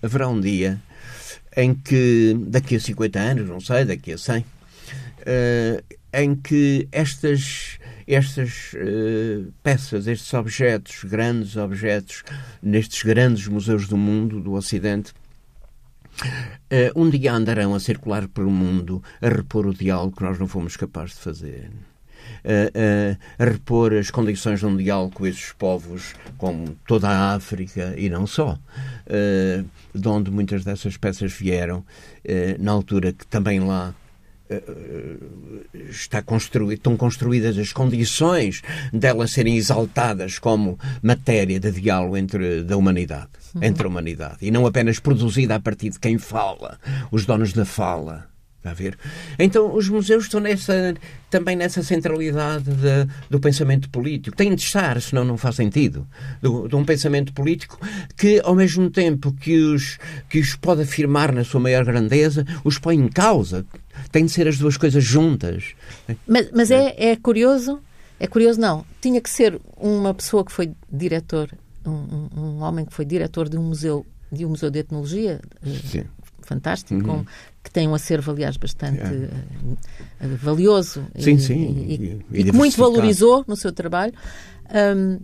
[0.02, 0.80] haverá um dia
[1.56, 4.44] em que, daqui a 50 anos, não sei, daqui a 100, uh,
[5.24, 12.22] eh, em que estas estas uh, peças, estes objetos, grandes objetos,
[12.62, 15.14] nestes grandes museus do mundo, do Ocidente,
[16.22, 20.46] Uh, um dia andarão a circular pelo mundo a repor o diálogo que nós não
[20.46, 21.70] fomos capazes de fazer.
[22.44, 27.34] Uh, uh, a repor as condições de um diálogo com esses povos, como toda a
[27.34, 28.58] África e não só,
[29.94, 31.84] de onde muitas dessas peças vieram,
[32.58, 33.94] na altura que também lá
[35.88, 42.76] está construído, estão construídas as condições delas serem exaltadas como matéria de diálogo entre da
[42.76, 43.62] humanidade, uhum.
[43.62, 46.78] entre a humanidade, e não apenas produzida a partir de quem fala,
[47.10, 48.33] os donos da fala.
[48.64, 48.98] Está a ver?
[49.38, 50.94] Então, os museus estão nessa,
[51.28, 54.34] também nessa centralidade de, do pensamento político.
[54.34, 56.06] Têm de estar, senão não faz sentido.
[56.40, 57.78] Do, de um pensamento político
[58.16, 59.98] que, ao mesmo tempo que os,
[60.30, 63.66] que os pode afirmar na sua maior grandeza, os põe em causa.
[64.10, 65.74] Tem de ser as duas coisas juntas.
[66.26, 67.80] Mas, mas é, é curioso,
[68.18, 71.50] é curioso não, tinha que ser uma pessoa que foi diretor,
[71.84, 75.80] um, um homem que foi diretor de um museu, de um museu de etnologia, eh,
[75.84, 76.04] Sim
[76.44, 77.24] fantástico, uhum.
[77.24, 77.26] com,
[77.64, 81.94] que tem um acervo, aliás, bastante uh, valioso sim, e, sim, e,
[82.30, 84.12] e, e que muito valorizou no seu trabalho.
[84.96, 85.18] Um,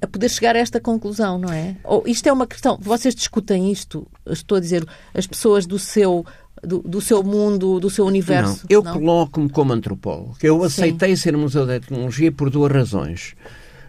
[0.00, 1.76] a poder chegar a esta conclusão, não é?
[1.82, 6.24] Ou isto é uma questão, vocês discutem isto, estou a dizer, as pessoas do seu
[6.62, 8.66] do, do seu mundo, do seu universo.
[8.68, 10.36] Não, eu coloco-me como antropólogo.
[10.42, 11.22] Eu aceitei Sim.
[11.22, 13.34] ser museu de etnologia por duas razões.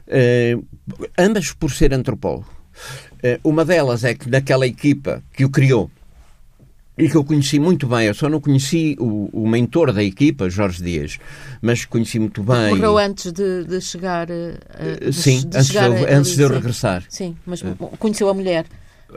[0.07, 0.65] Uh,
[1.17, 2.47] ambas por ser antropólogo.
[3.15, 5.89] Uh, uma delas é que daquela equipa que o criou,
[6.97, 8.07] e que eu conheci muito bem.
[8.07, 11.19] Eu só não conheci o, o mentor da equipa, Jorge Dias,
[11.61, 12.69] mas conheci muito bem.
[12.69, 14.27] Morreu antes de, de chegar.
[14.29, 17.03] Uh, sim, de antes, chegar de, eu, antes de eu regressar.
[17.09, 18.65] Sim, mas uh, conheceu a mulher.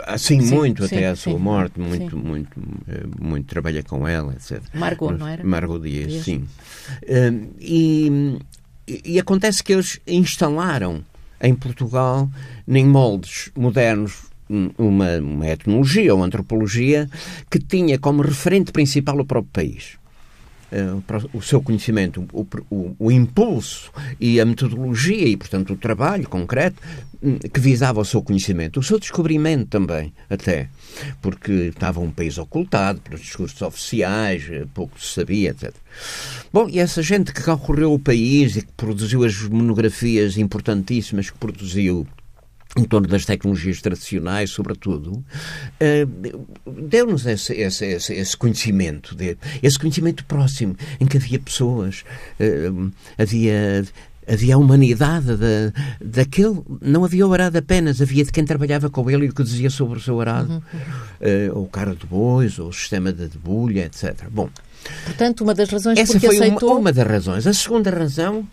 [0.04, 3.82] Ah, sim, sim, muito sim, até a sua sim, morte, muito, muito, muito, muito trabalha
[3.82, 4.62] com ela, etc.
[4.74, 5.42] Margot, não era?
[5.42, 6.24] Margot Dias, Dias.
[6.24, 6.46] sim.
[7.58, 8.38] E,
[8.86, 11.02] e acontece que eles instalaram
[11.40, 12.28] em Portugal,
[12.66, 14.27] em moldes modernos
[14.78, 17.08] uma, uma etnologia ou antropologia
[17.50, 19.98] que tinha como referente principal o próprio país.
[21.32, 26.82] o seu conhecimento, o, o, o, impulso e a metodologia e, portanto, o trabalho concreto
[27.22, 30.68] hum, que visava o seu conhecimento, o seu descobrimento também, até,
[31.22, 35.74] porque estava um país ocultado pelos discursos oficiais, eh, pouco se sabia, etc.
[36.52, 41.38] Bom, e essa gente que recorreu o país e que produziu as monografias importantíssimas que
[41.38, 42.06] produziu
[42.76, 45.24] em torno das tecnologias tradicionais, sobretudo,
[45.80, 46.06] eh,
[46.66, 49.16] deu-nos esse, esse, esse, conhecimento,
[49.62, 52.04] esse conhecimento próximo, em que havia pessoas,
[52.38, 52.70] eh,
[53.16, 53.84] havia
[54.28, 56.60] havia a humanidade da, daquele.
[56.80, 59.70] Não havia o arado apenas, havia de quem trabalhava com ele e o que dizia
[59.70, 60.58] sobre o seu arado, uhum.
[60.58, 64.28] uh, ou cara de bois, ou o sistema de debulha, etc.
[64.30, 64.48] Bom,
[65.04, 66.70] Portanto, uma das razões Essa porque foi aceitou...
[66.70, 67.46] uma, uma das razões.
[67.46, 68.46] A segunda razão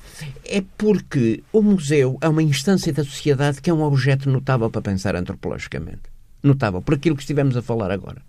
[0.43, 4.81] é porque o museu é uma instância da sociedade que é um objeto notável para
[4.81, 6.14] pensar antropologicamente.
[6.45, 8.21] Notável, por aquilo que estivemos a falar agora.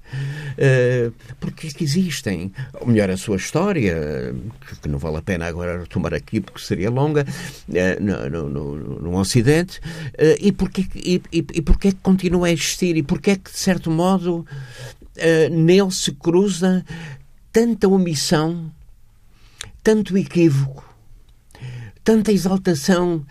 [0.57, 2.50] Uh, porque existem,
[2.81, 4.35] ou melhor, a sua história,
[4.81, 7.26] que não vale a pena agora retomar aqui porque seria longa,
[7.68, 12.46] uh, no, no, no, Ocidente, uh, e, porque, e, e, e porque é que continua
[12.46, 14.46] a existir, e porque é que, de certo modo,
[15.50, 16.85] nele se cruza
[17.52, 18.70] tanta omissão,
[19.83, 20.85] tanto equívoco,
[22.05, 23.24] tanta exaltação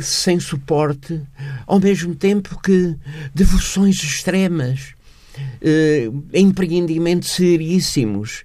[0.00, 1.20] sem suporte,
[1.66, 2.96] ao mesmo tempo que
[3.34, 4.94] devoções extremas,
[5.38, 8.44] uh, empreendimentos seríssimos,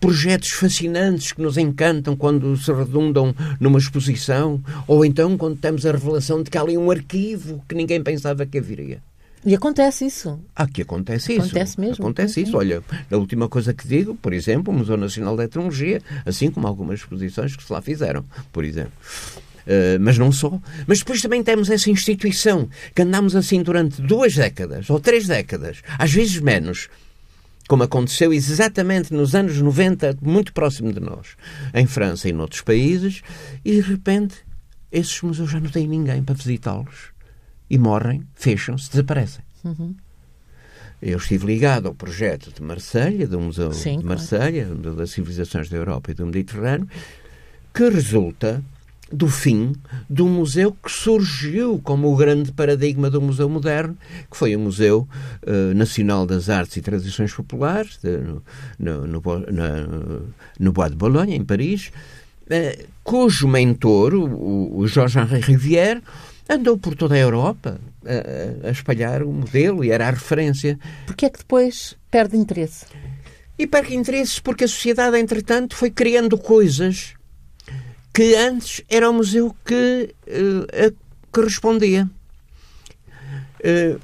[0.00, 5.92] projetos fascinantes que nos encantam quando se redundam numa exposição, ou então quando temos a
[5.92, 9.00] revelação de que há ali um arquivo que ninguém pensava que haveria.
[9.44, 10.38] E acontece isso.
[10.54, 11.42] Aqui acontece isso.
[11.42, 12.04] Acontece mesmo.
[12.04, 12.56] Acontece isso.
[12.56, 16.66] Olha, a última coisa que digo, por exemplo, o Museu Nacional de Etnologia, assim como
[16.66, 18.92] algumas exposições que se lá fizeram, por exemplo.
[19.66, 20.60] Uh, mas não só.
[20.86, 25.82] Mas depois também temos essa instituição que andamos assim durante duas décadas ou três décadas,
[25.98, 26.88] às vezes menos,
[27.68, 31.36] como aconteceu exatamente nos anos 90, muito próximo de nós,
[31.72, 33.22] em França e noutros países,
[33.64, 34.36] e de repente
[34.90, 37.12] esses museus já não têm ninguém para visitá-los
[37.70, 39.42] e morrem, fecham-se, desaparecem.
[39.64, 39.94] Uhum.
[41.00, 44.94] Eu estive ligado ao projeto de Marselha, do Museu Sim, de Marselha, claro.
[44.94, 46.86] das Civilizações da Europa e do Mediterrâneo,
[47.74, 48.62] que resulta
[49.12, 49.74] do fim
[50.22, 53.96] um museu que surgiu como o grande paradigma do museu moderno,
[54.30, 55.06] que foi o Museu
[55.46, 58.18] uh, Nacional das Artes e Tradições Populares, de,
[58.78, 61.90] no, no, no, no, Bois de Boulogne, em Paris,
[62.46, 66.02] uh, cujo mentor, o, o Georges-Henri Rivière,
[66.48, 70.78] andou por toda a Europa a, a, espalhar o modelo e era a referência.
[71.06, 72.86] Porquê é que depois perde interesse?
[73.58, 77.14] E perde interesses porque a sociedade, entretanto, foi criando coisas
[78.12, 80.96] que antes era o museu que, uh,
[81.32, 82.08] que respondia.
[83.60, 84.00] Uh,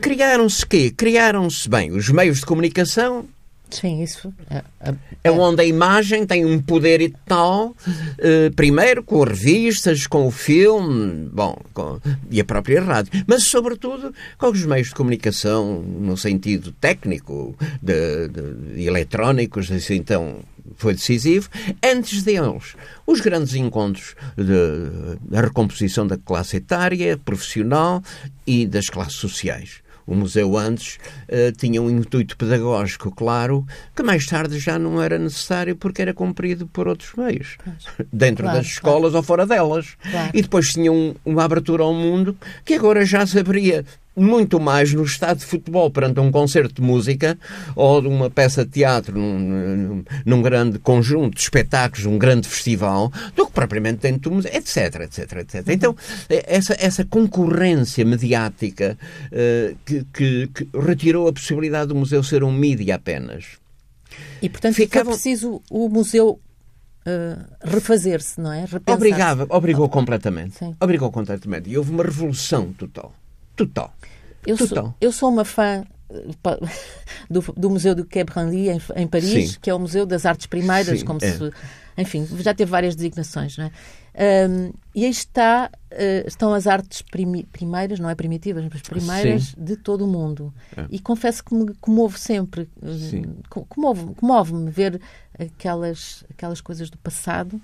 [0.00, 0.92] Criaram-se quê?
[0.96, 3.26] Criaram-se, bem, os meios de comunicação
[3.70, 4.32] Sim, isso.
[4.50, 10.06] É, é, é onde a imagem tem um poder e tal, uh, primeiro com revistas,
[10.06, 12.00] com o filme, bom, com,
[12.30, 18.28] e a própria rádio, mas sobretudo com os meios de comunicação no sentido técnico, de,
[18.28, 20.38] de, de eletrónicos, assim, então
[20.80, 21.48] foi decisivo.
[21.84, 22.74] Antes deles,
[23.06, 28.02] os grandes encontros da recomposição da classe etária, profissional
[28.46, 33.64] e das classes sociais o museu antes uh, tinha um intuito pedagógico claro,
[33.94, 37.56] que mais tarde já não era necessário porque era cumprido por outros meios,
[38.12, 39.16] dentro claro, das escolas claro.
[39.16, 39.96] ou fora delas.
[40.10, 40.30] Claro.
[40.34, 43.84] E depois tinha um, uma abertura ao mundo que agora já se abria
[44.20, 47.38] muito mais no estado de futebol perante um concerto de música
[47.74, 52.46] ou de uma peça de teatro num, num, num grande conjunto de espetáculos, um grande
[52.46, 55.68] festival, do que propriamente dentro do museu, etc, etc, etc.
[55.68, 55.96] Então,
[56.28, 62.52] essa, essa concorrência mediática uh, que, que, que, retirou a possibilidade do museu ser um
[62.52, 63.58] mídia apenas.
[64.42, 65.10] E, portanto, Ficava...
[65.10, 66.38] preciso o museu
[67.00, 68.66] Uh, refazer-se, não é?
[68.86, 70.58] Obrigava, obrigou completamente.
[70.58, 70.76] Sim.
[70.78, 71.70] Obrigou completamente.
[71.70, 73.14] E houve uma revolução total.
[73.56, 73.90] Total.
[74.46, 75.84] Eu sou, eu sou uma fã
[77.30, 79.58] do, do Museu do Quai Branly em, em Paris, Sim.
[79.60, 81.32] que é o Museu das Artes Primeiras, Sim, como é.
[81.32, 81.50] se.
[81.96, 83.70] Enfim, já teve várias designações, não é?
[84.48, 89.44] Um, e aí está, uh, estão as artes primi, primeiras, não é primitivas, mas primeiras
[89.44, 89.64] Sim.
[89.64, 90.52] de todo o mundo.
[90.76, 90.86] É.
[90.90, 92.68] E confesso que me comove sempre,
[93.48, 95.00] comove-me comove ver
[95.38, 97.60] aquelas, aquelas coisas do passado.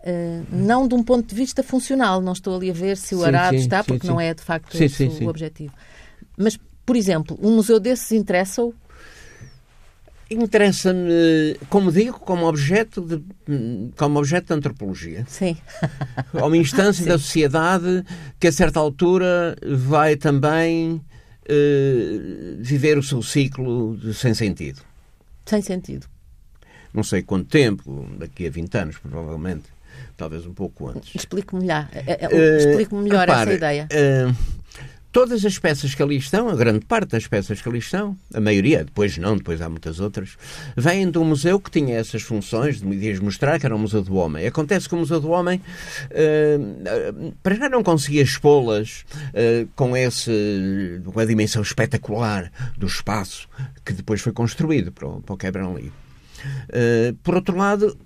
[0.00, 3.24] Uh, não de um ponto de vista funcional, não estou ali a ver se o
[3.24, 5.72] arado está, porque não é de facto esse o objetivo.
[6.36, 8.74] Mas, por exemplo, um museu desses interessa-o?
[10.28, 13.22] Interessa-me, como digo, como objeto de,
[13.96, 15.24] como objeto de antropologia.
[15.28, 15.56] Sim.
[16.34, 17.08] uma instância Sim.
[17.08, 18.04] da sociedade
[18.40, 21.00] que, a certa altura, vai também
[21.48, 24.80] uh, viver o seu ciclo de sem sentido.
[25.44, 26.08] Sem sentido.
[26.92, 29.64] não sei quanto tempo, daqui a 20 anos, provavelmente,
[30.16, 31.14] talvez um pouco antes.
[31.14, 33.88] Explique-me melhor, uh, explique melhor repare, essa ideia.
[33.92, 34.34] Uh,
[35.16, 38.38] todas as peças que ali estão, a grande parte das peças que ali estão, a
[38.38, 40.36] maioria, depois não, depois há muitas outras,
[40.76, 44.14] vêm de um museu que tinha essas funções de mostrar que era um museu do
[44.16, 44.46] homem.
[44.46, 45.58] Acontece que o Museu do Homem,
[46.10, 49.92] uh, para já não conseguia expô-las uh, com,
[51.10, 53.48] com a dimensão espetacular do espaço
[53.86, 55.90] que depois foi construído para o, para o Quebra-Li.
[56.68, 57.96] Uh, por outro lado,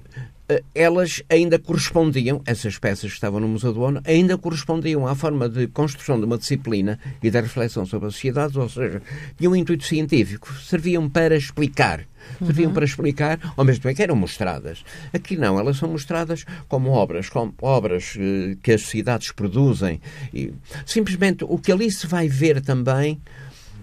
[0.74, 5.48] elas ainda correspondiam, essas peças que estavam no Museu do ONU, ainda correspondiam à forma
[5.48, 9.02] de construção de uma disciplina e da reflexão sobre a sociedade, ou seja,
[9.36, 12.06] tinham um intuito científico, serviam para explicar.
[12.38, 12.74] Serviam uhum.
[12.74, 14.84] para explicar, ao mesmo tempo que eram mostradas.
[15.12, 20.00] Aqui não, elas são mostradas como obras, como obras eh, que as sociedades produzem.
[20.32, 20.52] E,
[20.84, 23.20] simplesmente o que ali se vai ver também,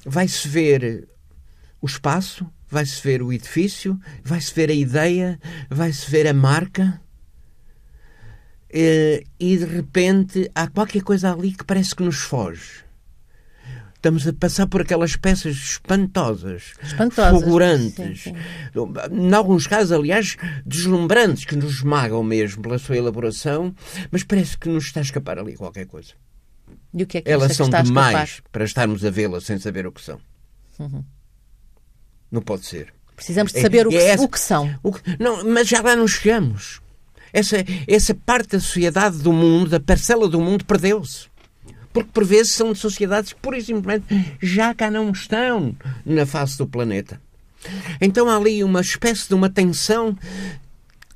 [0.06, 1.08] vai-se ver
[1.82, 7.02] o espaço, vai-se ver o edifício, vai-se ver a ideia, vai-se ver a marca.
[8.70, 12.86] Eh, e de repente há qualquer coisa ali que parece que nos foge.
[13.96, 18.36] Estamos a passar por aquelas peças espantosas, espantosas fulgurantes, sim, sim.
[19.12, 23.74] em alguns casos, aliás, deslumbrantes, que nos esmagam mesmo pela sua elaboração,
[24.12, 26.14] mas parece que nos está a escapar ali qualquer coisa.
[26.94, 29.92] E o que é que Elas são demais para estarmos a vê-las sem saber o
[29.92, 30.20] que são.
[30.80, 31.04] Uhum.
[32.32, 32.94] Não pode ser.
[33.16, 34.76] Precisamos de saber é, o, que, é essa, o, que, são.
[34.84, 36.80] O que, não, mas já lá não chegamos.
[37.34, 41.26] Essa, essa parte da sociedade do mundo, da parcela do mundo, perdeu-se.
[41.92, 46.28] Porque por vezes são de sociedades que, pura e simplesmente, já cá não estão na
[46.28, 47.20] face do planeta.
[48.00, 50.16] Então há ali uma espécie de uma tensão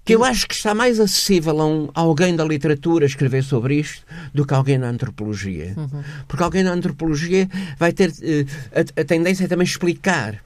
[0.04, 3.76] que eu acho que está mais acessível a, um, a alguém da literatura escrever sobre
[3.80, 5.76] isto do que alguém da antropologia.
[5.78, 6.04] Uhum.
[6.28, 7.48] Porque alguém da antropologia
[7.78, 10.44] vai ter uh, a, a tendência a também explicar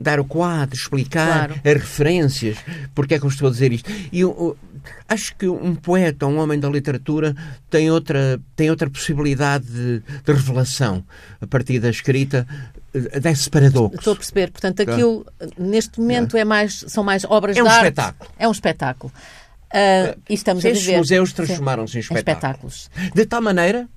[0.00, 1.60] dar o quadro, explicar claro.
[1.64, 2.56] as referências,
[2.94, 3.90] porque é que eu estou a dizer isto.
[4.10, 4.56] E eu,
[5.08, 7.36] acho que um poeta, um homem da literatura,
[7.68, 11.04] tem outra, tem outra possibilidade de, de revelação
[11.40, 12.46] a partir da escrita
[12.94, 13.98] eh, desse paradoxo.
[13.98, 14.50] Estou a perceber.
[14.50, 15.26] Portanto, aquilo,
[15.58, 17.84] neste momento, é mais, são mais obras é um de arte.
[17.84, 18.30] Espetáculo.
[18.38, 19.12] É um espetáculo.
[19.72, 20.98] Uh, e estamos Estes a viver...
[20.98, 22.90] museus transformaram-se em, em espetáculos.
[23.14, 23.88] De tal maneira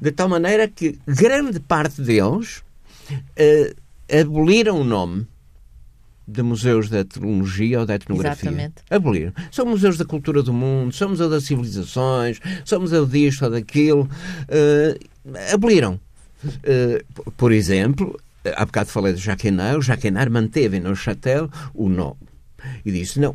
[0.00, 2.62] de tal maneira que grande parte deles
[3.10, 3.76] uh,
[4.10, 5.26] aboliram o nome
[6.26, 8.50] de museus da etnologia ou da etnografia.
[8.50, 8.82] Exatamente.
[8.90, 9.32] Aboliram.
[9.50, 14.08] São museus da cultura do mundo, são museus das civilizações, são museus disto ou daquilo.
[14.44, 15.98] Uh, aboliram.
[16.44, 22.28] Uh, por exemplo, há bocado falei de Jaquenar, o Jaquenar manteve no Châtel o nome.
[22.84, 23.34] E disse, não,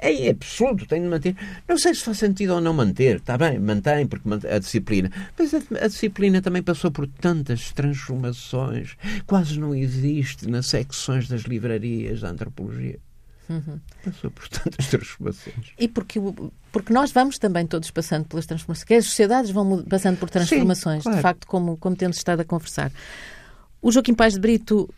[0.00, 1.36] é absoluto, tem de manter.
[1.68, 5.10] Não sei se faz sentido ou não manter, está bem, mantém, porque a disciplina.
[5.38, 11.42] Mas a, a, disciplina também passou por tantas transformações, quase não existe nas secções das
[11.42, 12.98] livrarias da antropologia.
[13.50, 13.80] Uhum.
[14.04, 15.72] Passou por tantas transformações.
[15.78, 16.18] E porque,
[16.72, 20.98] porque nós vamos também todos passando pelas transformações, que as sociedades vão passando por transformações,
[20.98, 21.16] Sim, claro.
[21.16, 22.90] de facto, como, como temos estado a conversar.
[23.82, 24.88] O Joaquim Pais de Brito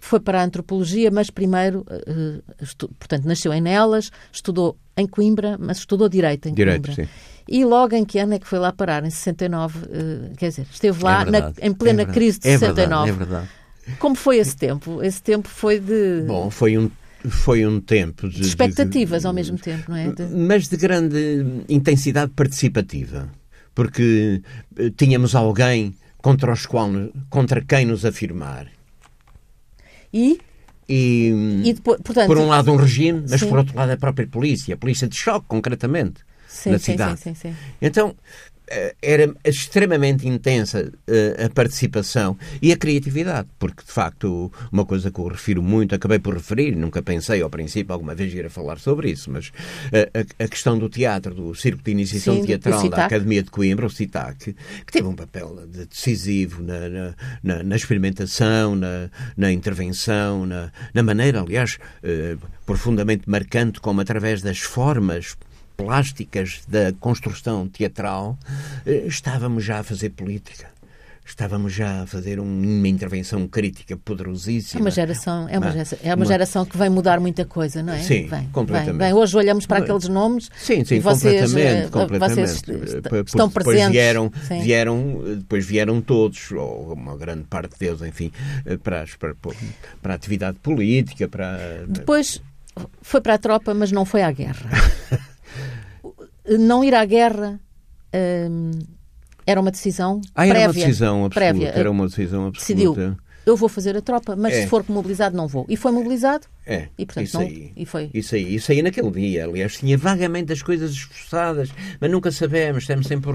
[0.00, 5.56] foi para a antropologia, mas primeiro, uh, estu, portanto, nasceu em Nelas, estudou em Coimbra,
[5.58, 7.04] mas estudou Direito em Direito, Coimbra.
[7.04, 7.10] Sim.
[7.48, 9.04] E logo em que ano é que foi lá parar?
[9.04, 12.48] Em 69, uh, eh, quer dizer, esteve lá é na, em plena é crise de
[12.48, 13.10] é 69.
[13.10, 13.50] Verdade, é verdade.
[13.98, 15.02] Como foi esse tempo?
[15.02, 16.22] Esse tempo foi de...
[16.26, 16.90] Bom, foi um
[17.28, 20.10] foi um tempo de, de expectativas de, ao mesmo tempo, não é?
[20.10, 20.22] De...
[20.22, 23.28] Mas de grande intensidade participativa,
[23.74, 24.40] porque
[24.78, 26.88] eh, tínhamos alguém contra, os qual,
[27.28, 28.68] contra quem nos afirmar.
[30.12, 30.40] E
[30.92, 33.48] e, e depois, portanto, por um lado um regime, mas sim.
[33.48, 37.20] por outro lado a própria polícia, a polícia de choque, concretamente, sim, na sim, cidade.
[37.20, 38.16] Sim, sim, Então,
[39.02, 45.18] era extremamente intensa uh, a participação e a criatividade, porque de facto uma coisa que
[45.18, 48.78] eu refiro muito, acabei por referir, nunca pensei ao princípio alguma vez ir a falar
[48.78, 52.88] sobre isso, mas uh, a, a, questão do teatro, do Circo de Iniciação Sim, Teatral
[52.88, 54.54] da Academia de Coimbra, o CITAC,
[54.86, 61.02] que teve um papel decisivo na, na, na, na experimentação, na, na intervenção, na, na
[61.02, 65.36] maneira, aliás, uh, profundamente marcante, como através das formas
[65.84, 68.38] plásticas da construção teatral,
[68.86, 70.68] eh, estávamos já a fazer política.
[71.24, 74.80] Estávamos já a fazer uma intervenção crítica poderosíssima.
[74.80, 77.92] É uma geração, é uma, geração, é uma geração que vai mudar muita coisa, não
[77.92, 78.00] é?
[78.00, 78.98] Sim, vem, completamente.
[78.98, 79.14] Vem, vem.
[79.14, 82.34] Hoje olhamos para aqueles nomes sim, sim, e vocês, completamente, eh, completamente.
[82.34, 83.92] vocês estão depois presentes.
[83.92, 88.32] Vieram, vieram, depois vieram todos, ou uma grande parte deles, enfim,
[88.66, 89.34] eh, para, para,
[90.02, 91.28] para a atividade política.
[91.28, 91.84] Para...
[91.86, 92.42] Depois
[93.02, 94.68] foi para a tropa, mas não foi à guerra.
[96.58, 97.60] não ir à guerra
[98.50, 98.70] hum,
[99.46, 100.58] era uma decisão ah, prévia.
[100.58, 101.34] Era uma decisão absoluta.
[101.34, 101.68] Prévia.
[101.68, 103.00] Era uma decisão absoluta.
[103.00, 104.62] Decidiu, eu vou fazer a tropa, mas é.
[104.62, 105.64] se for mobilizado não vou.
[105.68, 107.72] E foi mobilizado É, e, portanto, isso não, aí.
[107.76, 108.10] E foi.
[108.14, 112.86] Isso aí, isso aí naquele dia, aliás, tinha vagamente as coisas esforçadas, mas nunca sabemos,
[112.86, 113.28] temos sempre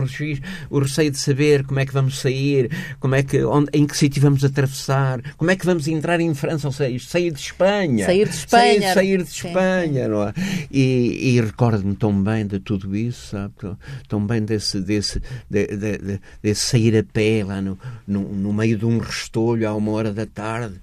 [0.70, 3.98] o, receio de saber como é que vamos sair, como é que, onde, em que
[3.98, 8.06] sítio vamos atravessar, como é que vamos entrar em França, ou seja, sair de Espanha.
[8.06, 8.82] Sair de Espanha.
[8.82, 10.34] Sair, sair de Sim, Espanha, não é?
[10.72, 13.54] E, e recordo-me tão bem de tudo isso, sabe?
[14.08, 17.78] Tão, bem desse, desse, de, de- de- desse sair a pé lá no,
[18.08, 20.76] no, no meio de um restolho à uma hora da tarde,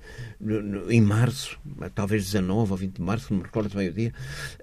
[0.89, 1.59] em março,
[1.95, 4.13] talvez 19 ou 20 de março, não me recordo bem o dia.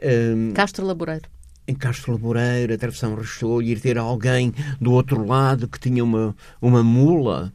[0.03, 1.29] hum, Castro Laboreiro.
[1.67, 6.35] em Castro Laboreiro, atravessar um restolho, ir ter alguém do outro lado que tinha uma,
[6.61, 7.53] uma mula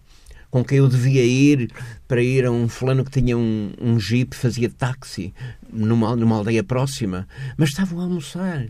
[0.54, 1.68] com quem eu devia ir
[2.06, 5.34] para ir a um fulano que tinha um, um jeep, fazia táxi
[5.72, 7.26] numa, numa aldeia próxima,
[7.56, 8.64] mas estavam a almoçar.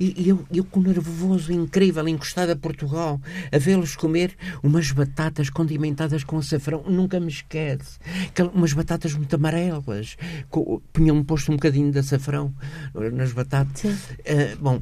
[0.00, 3.20] E, e eu, eu com nervoso incrível, encostado a Portugal,
[3.52, 7.98] a vê-los comer umas batatas condimentadas com açafrão, nunca me esquece.
[8.54, 10.16] Umas batatas muito amarelas,
[10.48, 12.54] co- punham posto um bocadinho de açafrão
[13.12, 14.08] nas batatas.
[14.26, 14.80] Ah, bom,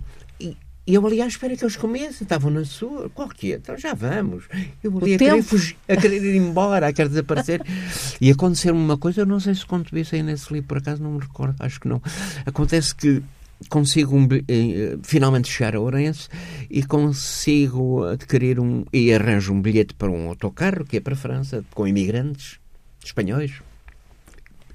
[0.87, 3.57] e, eu ali à espera que eles comessem, estavam na sua, qual que é?
[3.57, 4.45] Então já vamos.
[4.83, 7.63] Eu ali a querer, fugir, a querer ir embora, a querer desaparecer.
[8.21, 11.03] e aconteceu-me uma coisa, eu não sei se conto isso aí nesse livro, por acaso
[11.03, 12.03] não me recordo, acho que não.
[12.45, 13.23] Acontece que
[13.69, 16.29] consigo um eh, finalmente chegar a Ourense
[16.69, 21.17] e consigo adquirir um e arranjo um bilhete para um autocarro que é para a
[21.17, 22.59] França com imigrantes
[23.03, 23.53] espanhóis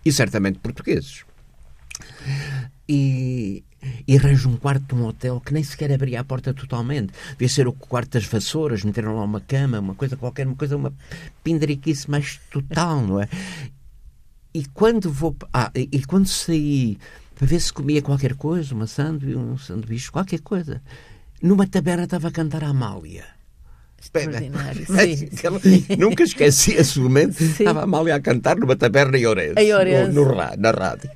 [0.04, 1.24] e certamente portugueses
[2.88, 3.64] e,
[4.08, 7.14] e arranjo um quarto de um hotel que nem sequer abria a porta totalmente.
[7.32, 10.76] Devia ser o quarto das vassouras, meteram lá uma cama, uma coisa qualquer, uma coisa,
[10.78, 10.94] uma
[11.44, 13.30] pindariquice mais total, não é?
[14.54, 15.36] E quando vou.
[15.54, 16.98] Ah, e, quando saí
[17.36, 20.82] para ver se comia qualquer coisa, uma sanduíche, um sanduíche, qualquer coisa,
[21.42, 23.26] numa taberna estava a cantar a Amália.
[25.34, 25.60] Aquela-
[25.98, 27.34] nunca esqueci esse momento.
[27.36, 27.46] Sim.
[27.46, 29.60] Estava a Amália a cantar numa taberna em Ourense.
[29.60, 30.12] Em Ourense.
[30.14, 31.10] No, no na rádio.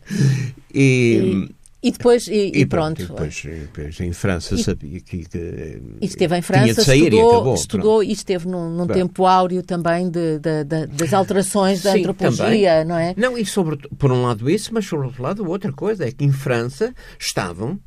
[0.74, 1.49] E, E
[1.92, 3.02] depois, e, e pronto.
[3.02, 6.86] e depois, e depois em França sabia que, que E esteve em tinha França, de
[6.86, 10.88] sair e estudou, acabou, estudou e esteve num, num tempo áureo também de, de- de-
[10.88, 13.14] das alterações da Sim, antropologia, não é?
[13.18, 16.24] Não, e sobre, por um lado isso, mas sobre outro lado outra coisa, é que
[16.24, 17.80] em França estavam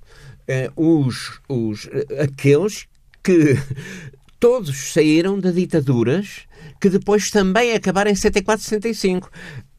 [0.46, 2.86] eh, os, os, eh, aqueles
[3.22, 3.56] que
[4.38, 6.42] todos saíram de ditaduras
[6.80, 9.30] que depois também acabaram em 74, 65.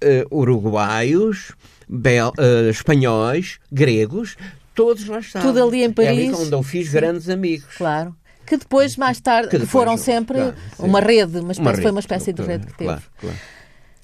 [0.02, 1.52] Eh, uruguaios,
[1.88, 4.36] bel, eh, espanhóis, gregos,
[4.76, 5.48] todos lá estavam.
[5.50, 6.10] Tudo ali em É Paris.
[6.10, 7.76] ali onde eu fiz grandes amigos.
[7.78, 8.16] Claro.
[8.46, 11.82] Que depois, mais tarde, Que depois, foram sempre claro, uma rede, uma espécie, Uma foi
[11.84, 12.86] rede, uma espécie de rede que teve.
[12.86, 13.38] Claro, claro.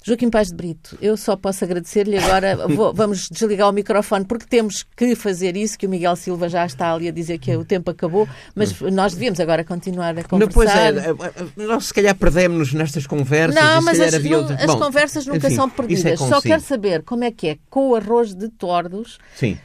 [0.06, 2.68] Joaquim Paz de Brito, eu só posso agradecer-lhe agora.
[2.68, 6.66] vou- vamos desligar o microfone porque temos que fazer isso, que o Miguel Silva já
[6.66, 10.46] está ali a dizer que o tempo acabou, mas nós devíamos agora continuar a Não,
[10.48, 11.42] pois é, conversar.
[11.56, 13.54] é, nós se calhar perdemos-nos nestas conversas.
[13.54, 16.18] Não, mas as, havia outras- as Bom, conversas nunca enfim, são é perdidas.
[16.18, 16.42] Só consigo.
[16.42, 19.56] quero saber como é que é com o arroz de tordos Sim.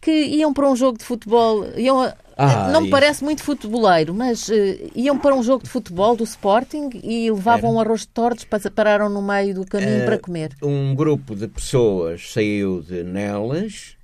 [0.00, 1.66] que iam para um jogo de futebol.
[1.76, 5.70] Iam a- Ah, não me parece muito futeboleiro, mas eh, iam para um jogo de
[5.70, 10.02] futebol do Sporting e levavam um arroz de tordos, pa- pararam no meio do caminho
[10.02, 10.56] Eh, para comer.
[10.62, 13.96] Um grupo de pessoas saiu de Nelas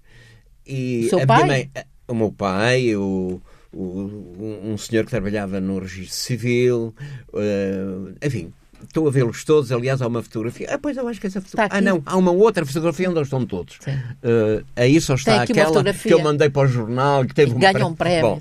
[0.66, 1.46] e O seu pai?
[1.46, 1.70] mãe,
[2.08, 3.40] o meu pai, o,
[3.72, 6.94] o- um senhor que trabalhava no registro civil,
[7.34, 8.52] eh, enfim.
[8.86, 10.68] Estou a vê-los todos, aliás, há uma fotografia.
[10.70, 11.78] Ah, pois eu acho que essa fotografia.
[11.78, 13.78] Ah, não, há uma outra fotografia onde eles estão todos.
[13.86, 17.90] Eh, aí só está aquela que eu mandei para o jornal que teve um Ganham
[17.90, 18.22] um prémio.
[18.22, 18.40] Bom.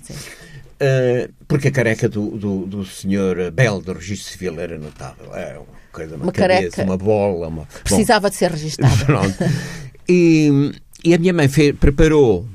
[0.76, 5.34] Uh, porque a careca do, do, do senhor Bel do registro civil era notável.
[5.34, 6.84] Era uma coisa, uma, Uma cabeça, careca.
[6.84, 7.48] uma bola.
[7.48, 7.62] Uma...
[7.62, 8.94] Bom, Precisava de ser registada.
[9.06, 9.36] pronto.
[10.08, 10.74] E,
[11.04, 12.46] e a minha mãe fe- preparou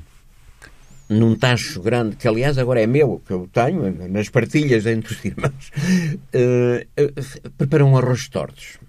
[1.11, 5.25] num tacho grande, que aliás agora é meu, que eu tenho, nas partilhas entre os
[5.25, 5.71] irmãos,
[6.33, 8.79] uh, uh, preparou um arroz de tordos.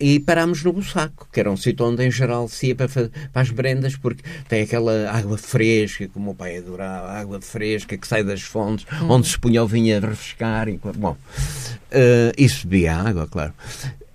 [0.00, 3.42] E parámos no Bussaco, que era um sítio onde em geral se ia para, para
[3.42, 8.06] as merendas, porque tem aquela água fresca, que o meu pai adorava, água fresca que
[8.06, 10.68] sai das fontes, onde se punha o vinho a refrescar.
[10.68, 11.16] E, bom,
[11.92, 13.54] eh, e se bebia água, claro.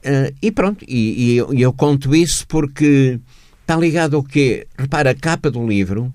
[0.04, 3.18] Eh, e pronto, e, e eu, eu conto isso porque
[3.62, 4.68] está ligado ao quê?
[4.78, 6.14] Repara, a capa do livro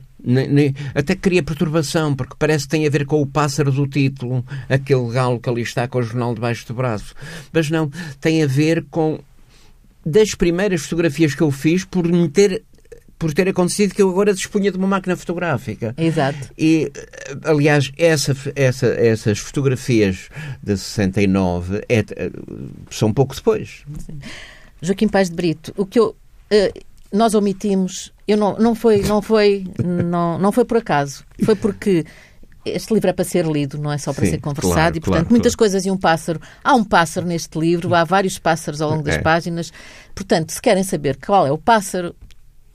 [0.94, 5.10] até cria perturbação, porque parece que tem a ver com o pássaro do título, aquele
[5.10, 7.14] galo que ali está com o jornal debaixo do braço.
[7.52, 9.20] Mas não, tem a ver com
[10.04, 12.62] das primeiras fotografias que eu fiz por me ter
[13.18, 15.94] por ter acontecido que eu agora dispunha de uma máquina fotográfica.
[15.96, 16.50] Exato.
[16.58, 16.92] E,
[17.44, 20.28] aliás, essa, essa, essas fotografias
[20.62, 22.04] de 69 é,
[22.90, 23.84] são pouco depois.
[24.82, 26.14] Joaquim Paz de Brito, o que eu,
[26.50, 26.72] eh,
[27.10, 32.04] nós omitimos, eu não, não foi, não foi, não, não foi por acaso, foi porque
[32.64, 35.00] este livro é para ser lido, não é só para Sim, ser conversado claro, e,
[35.00, 35.58] portanto, claro, muitas claro.
[35.58, 36.40] coisas e um pássaro.
[36.62, 39.18] Há um pássaro neste livro, há vários pássaros ao longo das É.
[39.20, 39.70] páginas.
[40.14, 42.14] Portanto, se querem saber qual é o pássaro,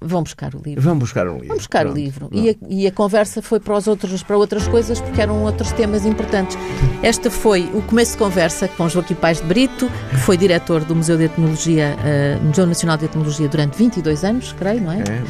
[0.02, 0.82] Vão buscar o livro.
[0.82, 1.48] Vão buscar um livro.
[1.48, 1.96] Vão buscar Pronto.
[1.96, 2.30] o livro.
[2.32, 5.74] E a, e a conversa foi para, os outros, para outras coisas, porque eram outros
[5.74, 6.58] temas importantes.
[7.04, 10.96] Esta foi o começo de conversa com Joaquim Pais de Brito, que foi diretor do
[10.96, 15.00] Museu de Etnologia, uh, Museu Nacional de Etnologia durante 22 anos, creio, não é?
[15.00, 15.24] É.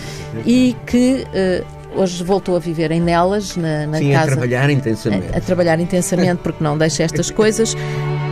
[0.45, 4.26] E que uh, hoje voltou a viver em Nelas, na, na Sim, casa.
[4.26, 5.34] a trabalhar intensamente.
[5.34, 7.76] A, a trabalhar intensamente, porque não deixa estas coisas.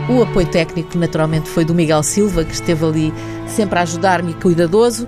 [0.08, 3.14] O apoio técnico, naturalmente, foi do Miguel Silva, que esteve ali
[3.46, 5.06] sempre a ajudar-me, cuidadoso.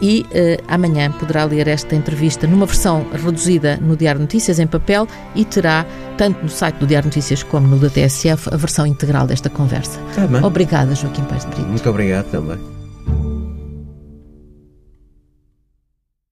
[0.00, 5.06] E uh, amanhã poderá ler esta entrevista numa versão reduzida no Diário Notícias, em papel,
[5.34, 5.84] e terá,
[6.16, 10.00] tanto no site do Diário Notícias como no da TSF, a versão integral desta conversa.
[10.14, 10.46] Tá.
[10.46, 11.68] Obrigada, Joaquim Paz de Brito.
[11.68, 12.79] Muito obrigado também.